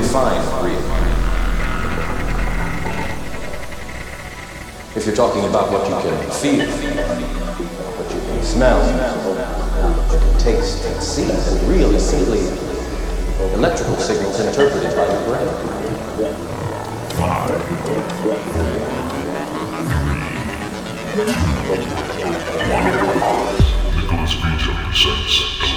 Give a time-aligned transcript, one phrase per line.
[0.00, 0.78] define real?
[4.94, 6.66] If you're talking about what you can feel,
[7.96, 8.80] what you can smell,
[9.26, 12.46] what you can taste and see, then real is simply
[13.54, 15.48] electrical signals interpreted by your brain.
[17.18, 17.58] Five,
[23.96, 25.67] Nicholas Vito presents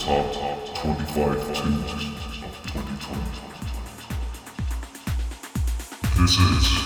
[0.00, 2.00] top 25 tunes of
[2.72, 3.20] 2020.
[6.16, 6.79] This is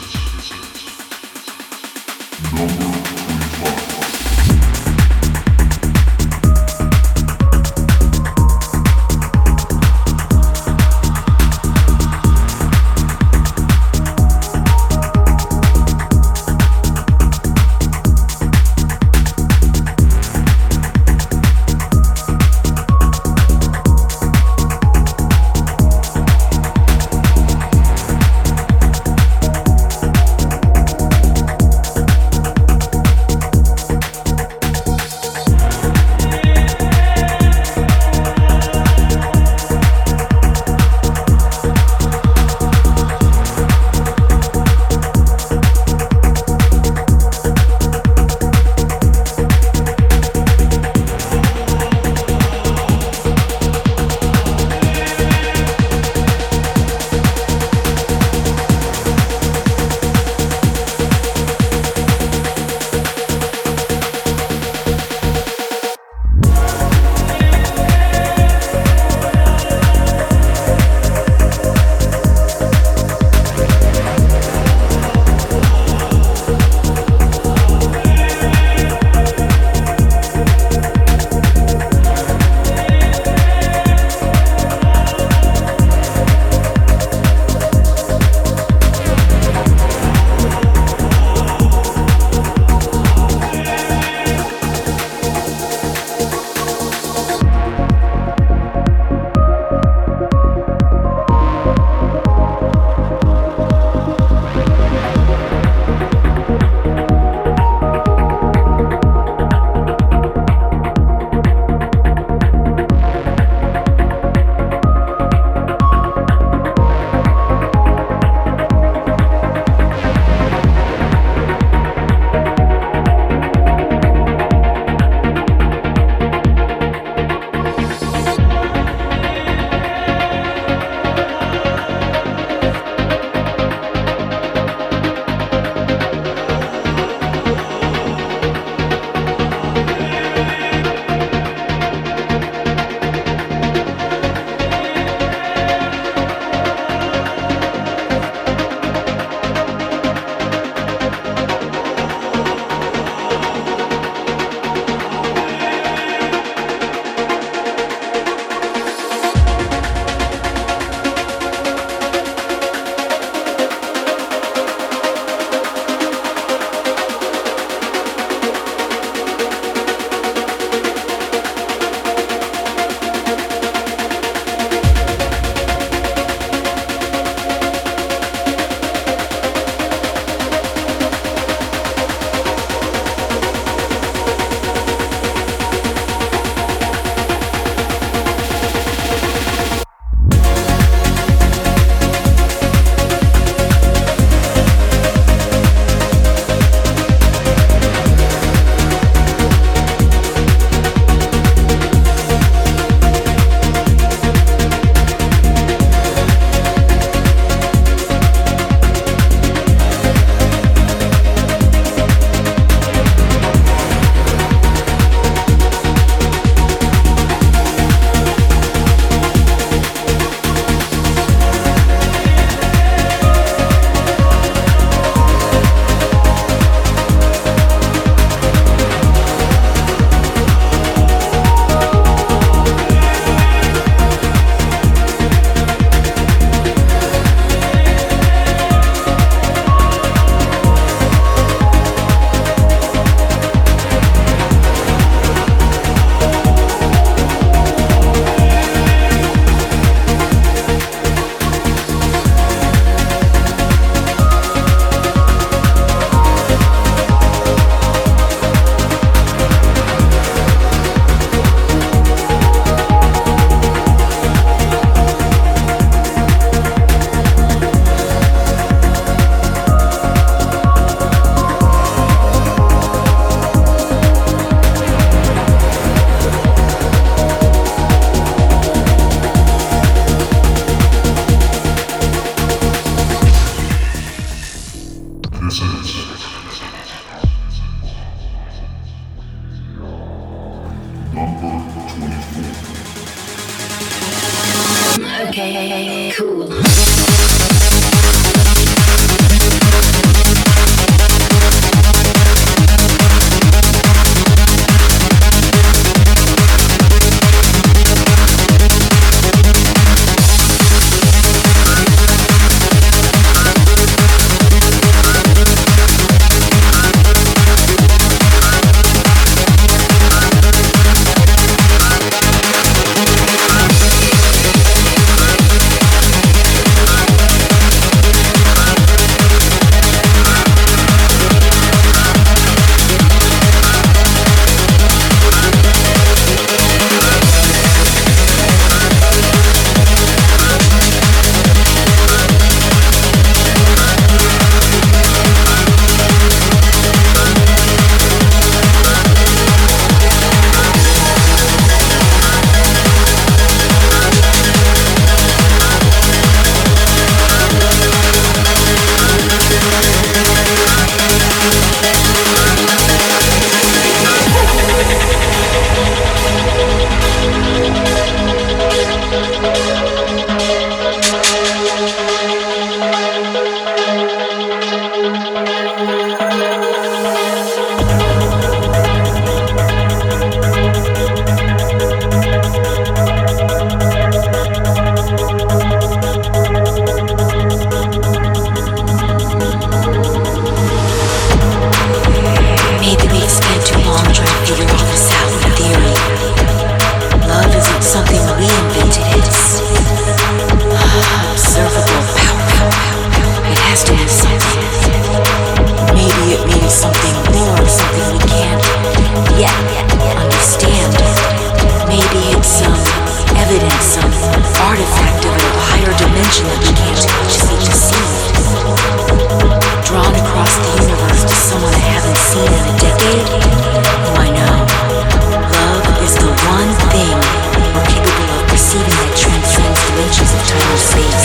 [428.75, 431.24] Receiving that transcends the reaches of time and space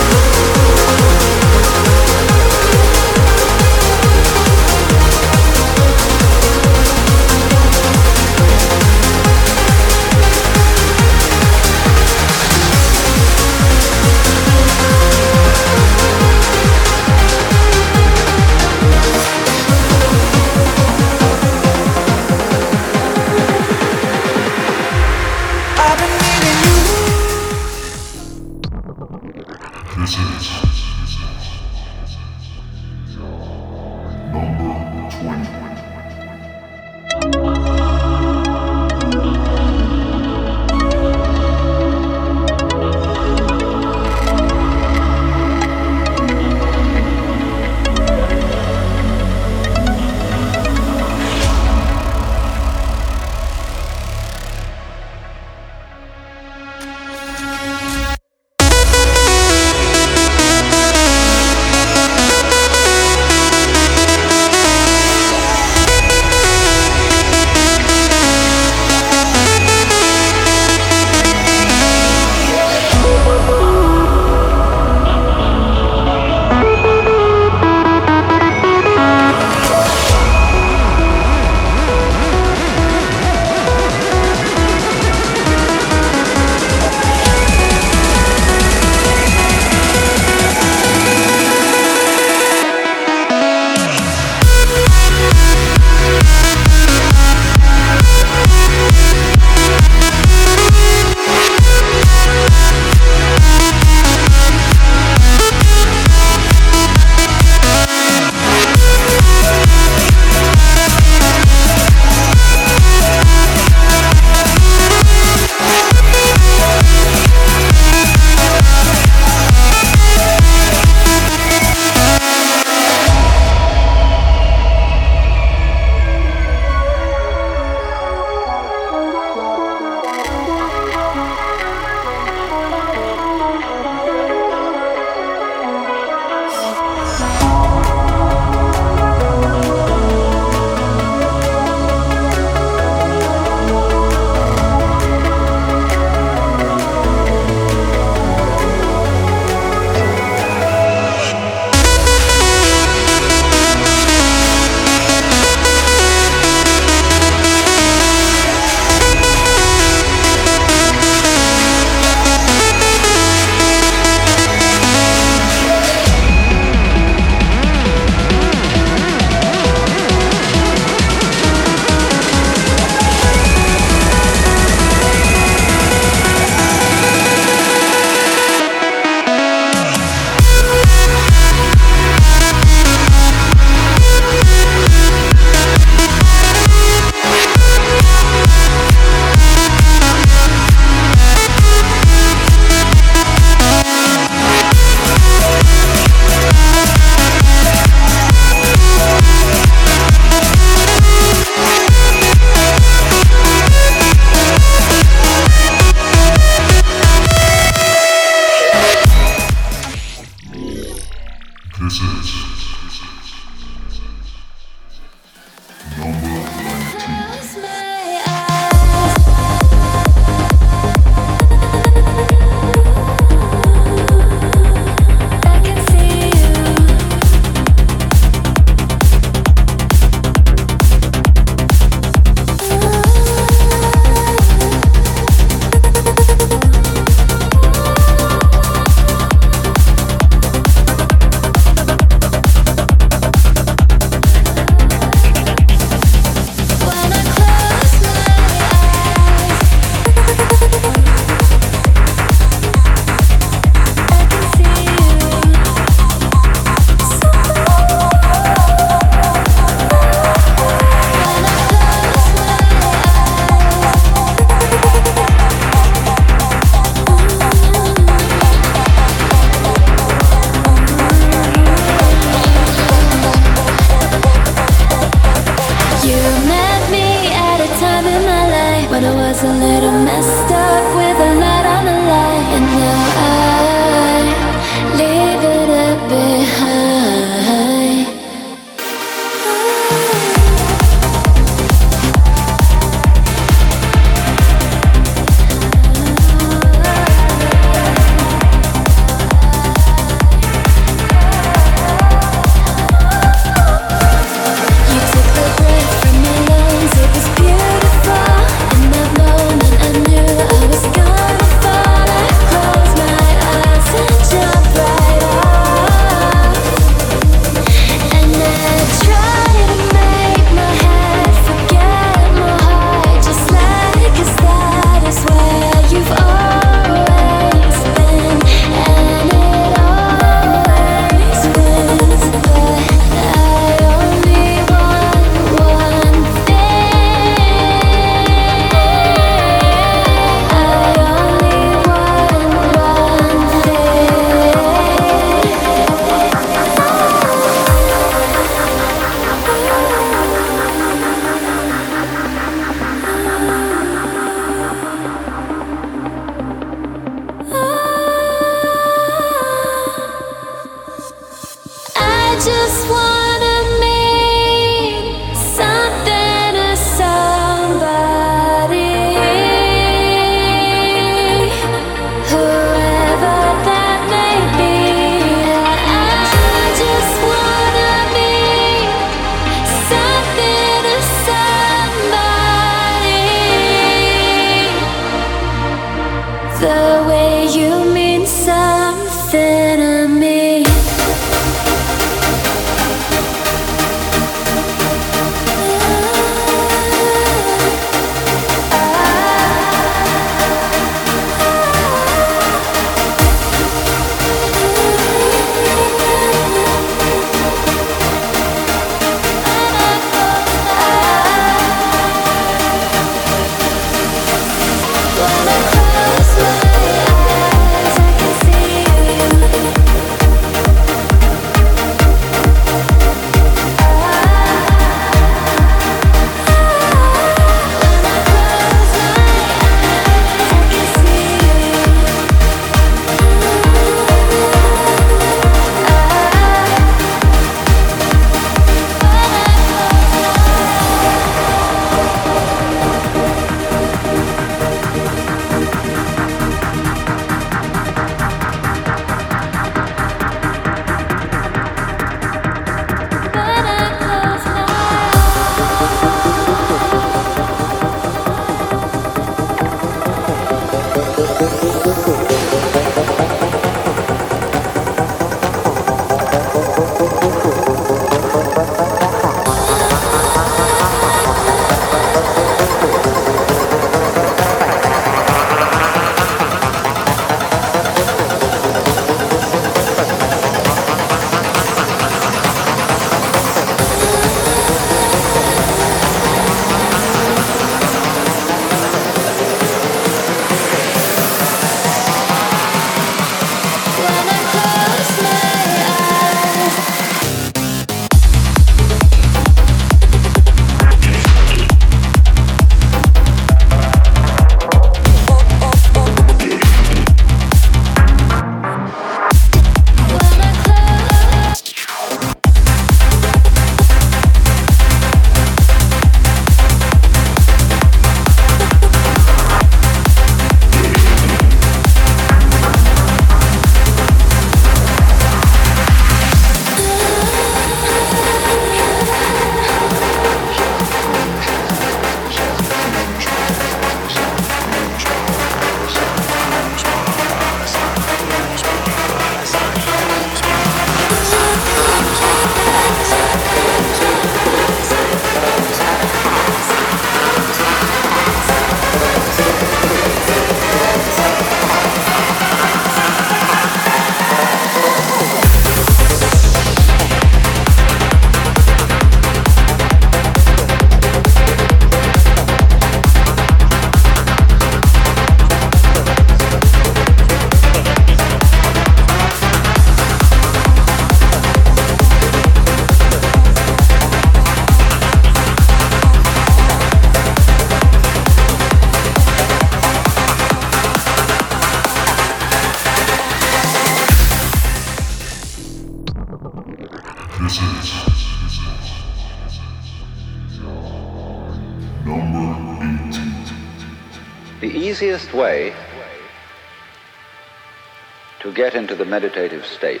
[598.88, 600.00] into the meditative state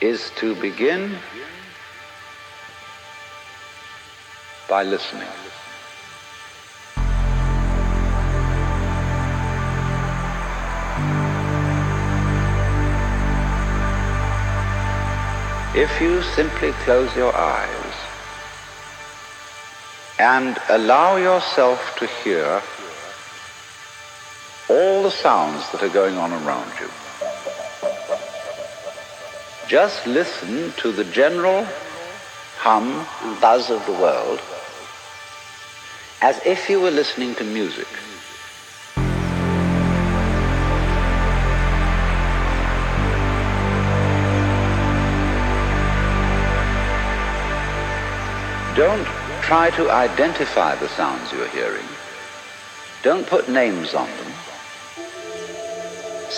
[0.00, 1.14] is to begin
[4.66, 5.28] by listening.
[15.74, 17.94] If you simply close your eyes
[20.18, 22.62] and allow yourself to hear
[25.22, 26.88] sounds that are going on around you.
[29.68, 31.66] Just listen to the general
[32.56, 34.40] hum and buzz of the world
[36.22, 37.86] as if you were listening to music.
[48.74, 49.06] Don't
[49.42, 51.88] try to identify the sounds you're hearing.
[53.02, 54.39] Don't put names on them.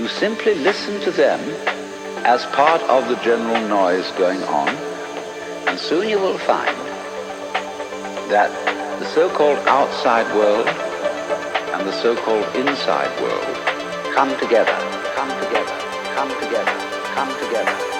[0.00, 1.38] you simply listen to them
[2.24, 4.70] as part of the general noise going on,
[5.68, 6.74] and soon you will find
[8.30, 8.50] that
[8.98, 14.72] the so-called outside world and the so-called inside world come together,
[15.14, 15.76] come together,
[16.14, 16.74] come together,
[17.14, 17.99] come together,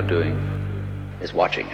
[0.00, 0.34] You're doing
[1.20, 1.69] is watching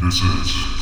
[0.00, 0.77] Presente.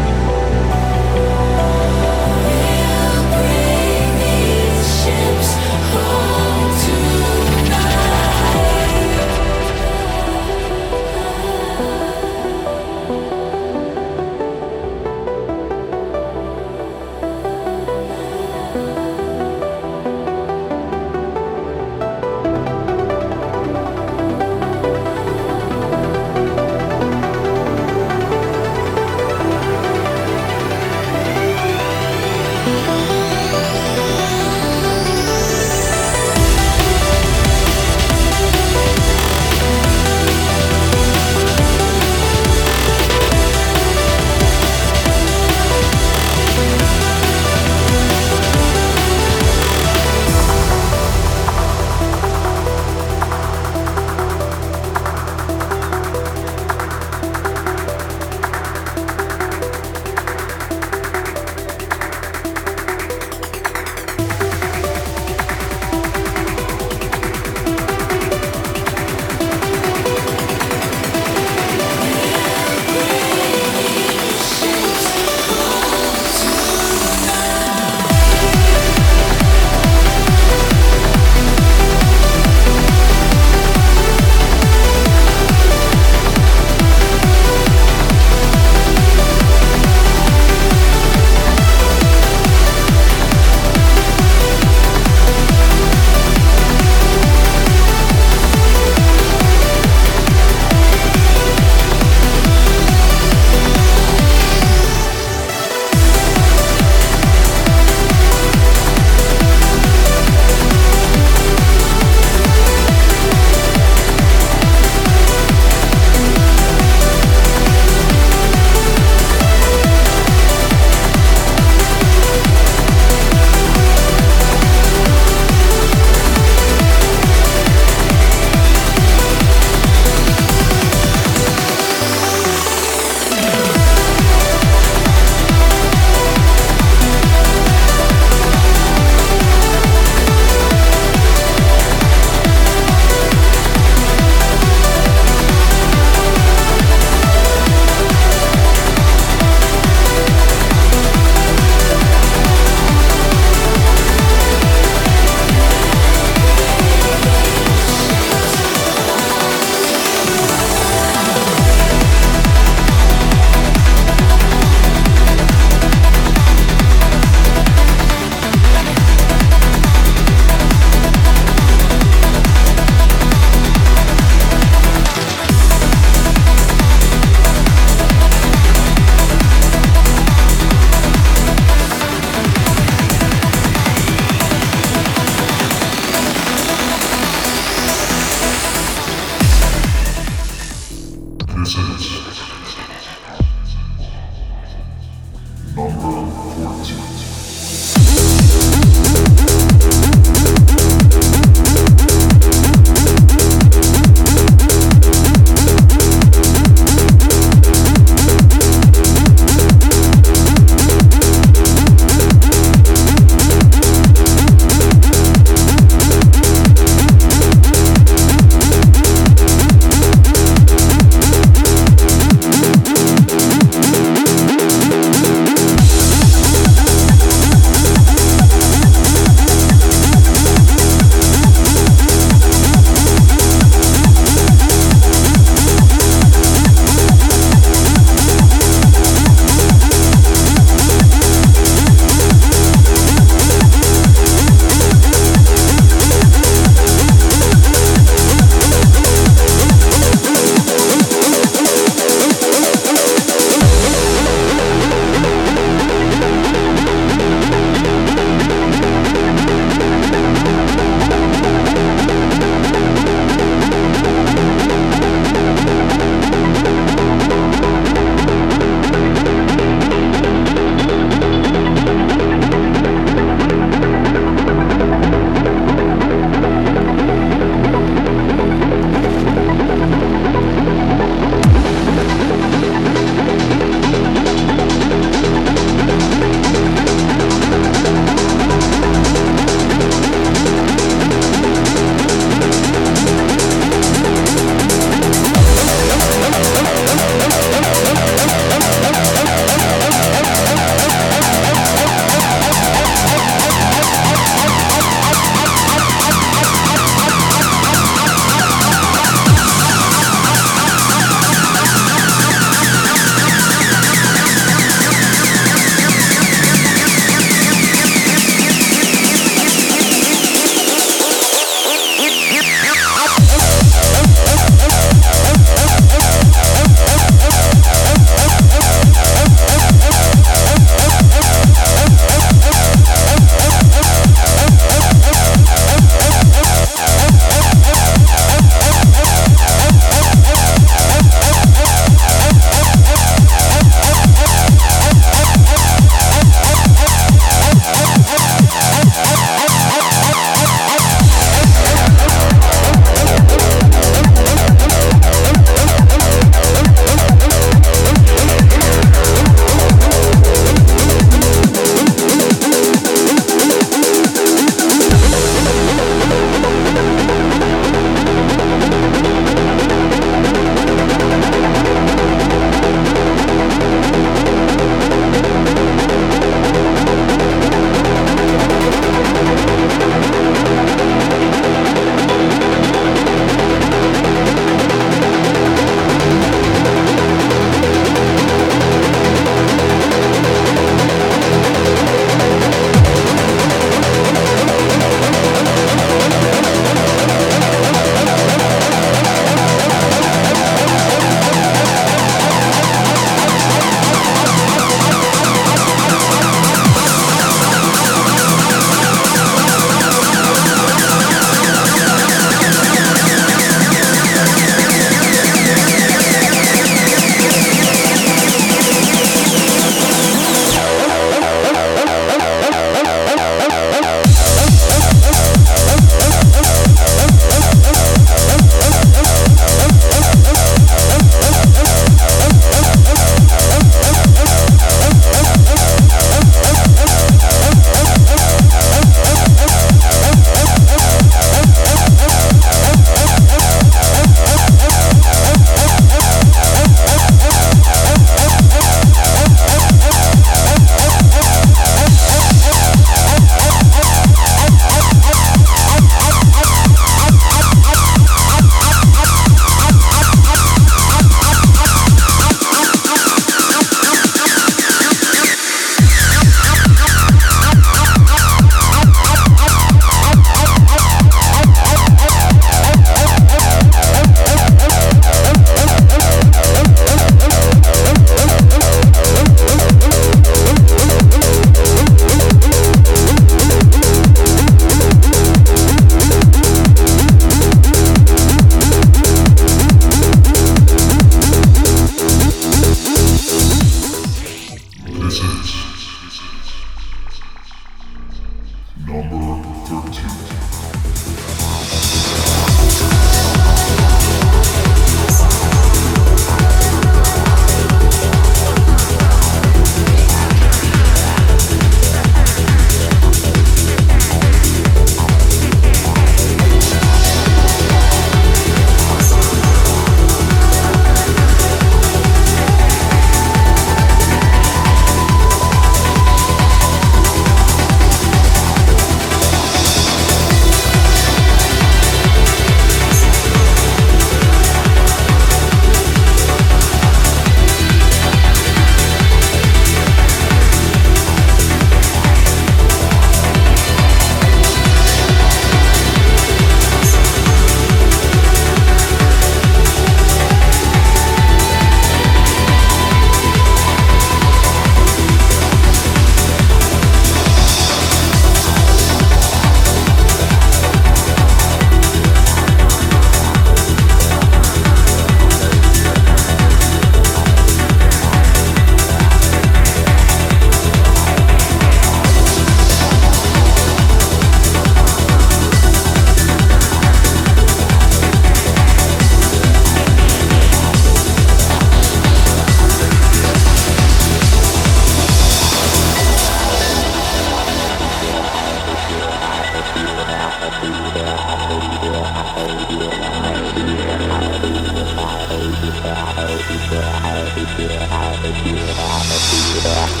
[599.63, 600.00] Yeah.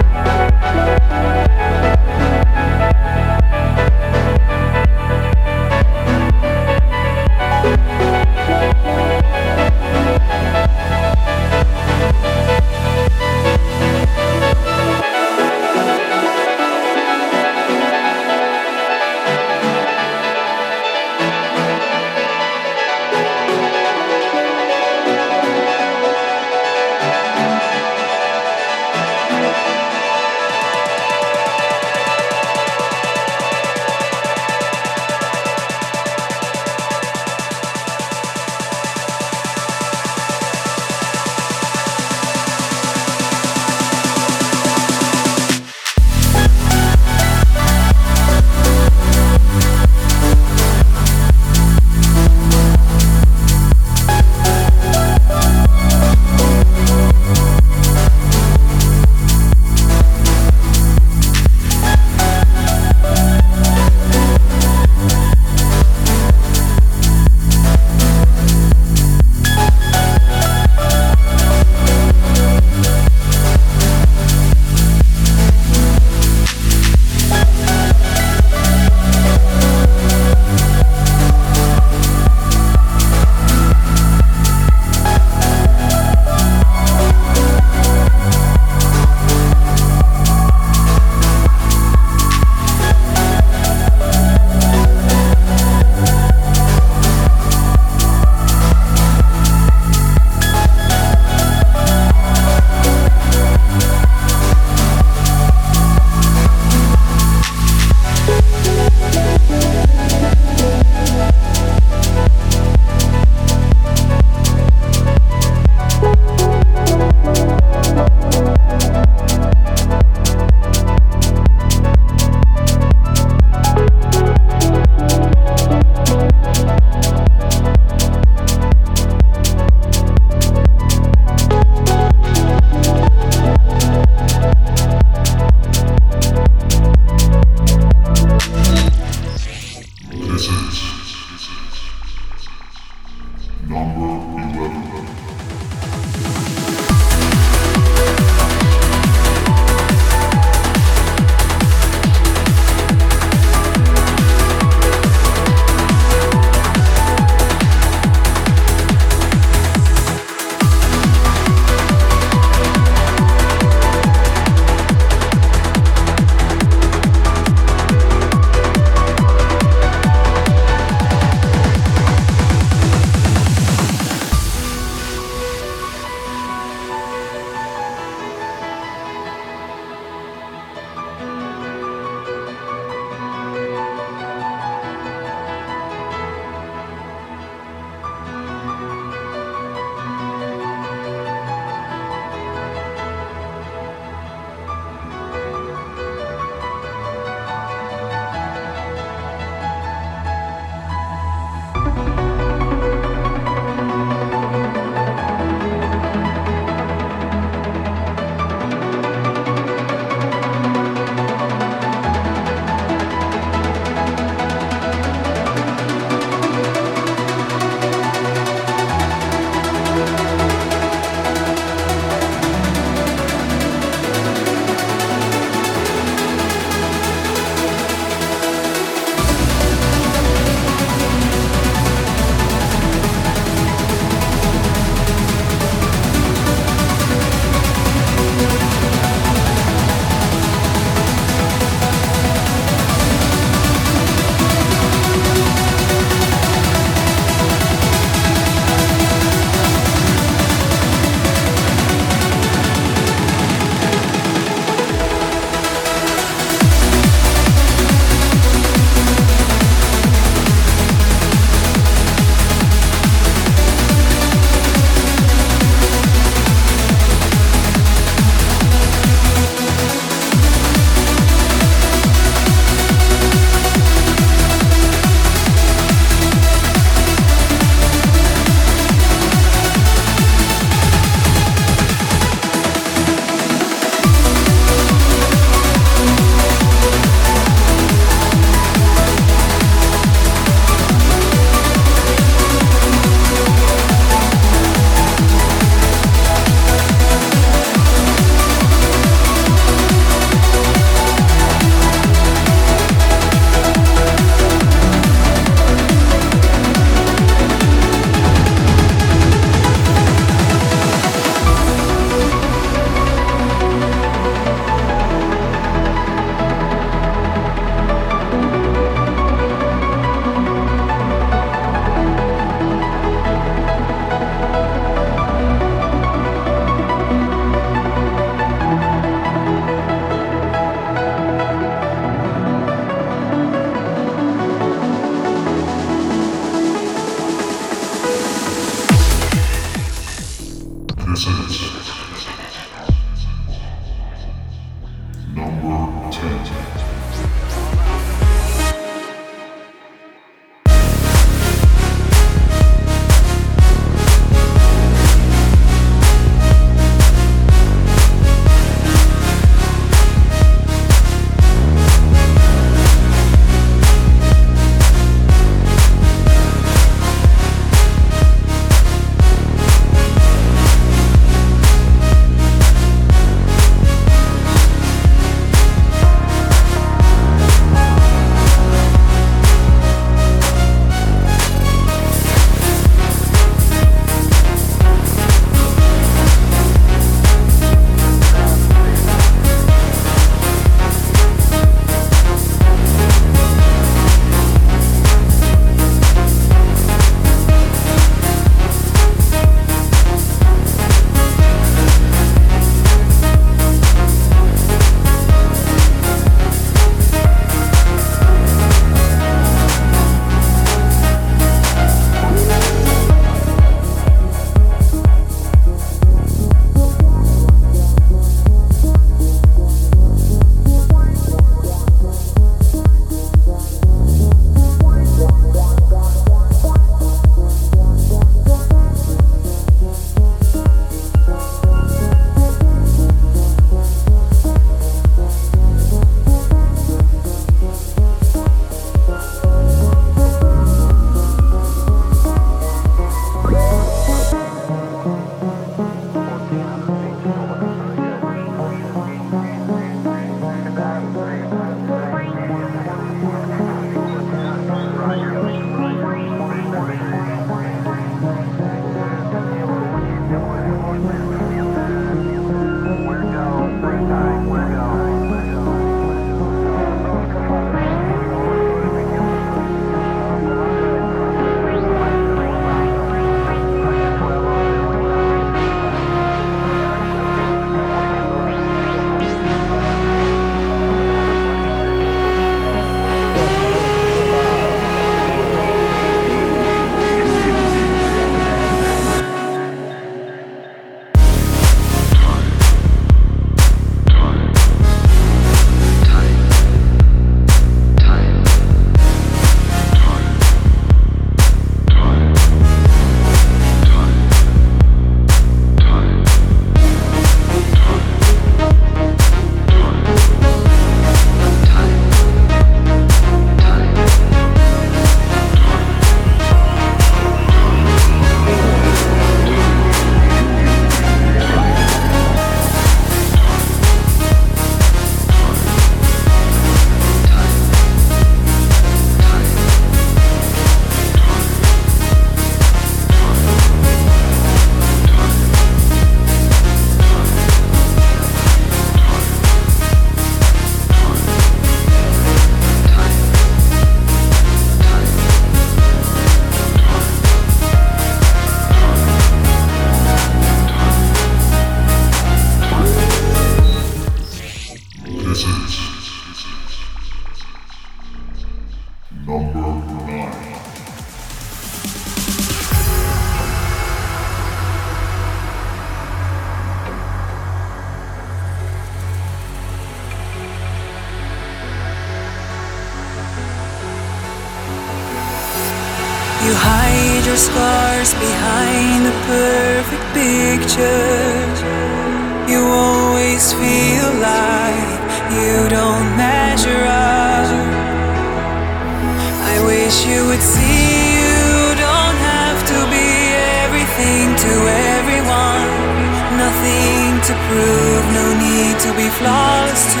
[597.54, 600.00] Prove, no need to be flawless to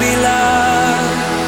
[0.00, 1.39] be loved.